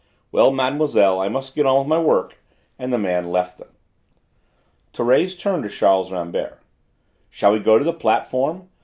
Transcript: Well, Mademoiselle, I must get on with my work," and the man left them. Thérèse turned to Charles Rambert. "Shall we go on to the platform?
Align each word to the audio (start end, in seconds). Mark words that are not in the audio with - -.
Well, 0.31 0.49
Mademoiselle, 0.49 1.19
I 1.21 1.29
must 1.29 1.53
get 1.53 1.67
on 1.67 1.77
with 1.77 1.87
my 1.87 1.99
work," 1.99 2.39
and 2.79 2.91
the 2.91 2.97
man 2.97 3.29
left 3.29 3.59
them. 3.59 3.67
Thérèse 4.95 5.37
turned 5.39 5.61
to 5.61 5.69
Charles 5.69 6.11
Rambert. 6.11 6.59
"Shall 7.29 7.51
we 7.53 7.59
go 7.59 7.73
on 7.73 7.77
to 7.77 7.85
the 7.85 7.93
platform? 7.93 8.67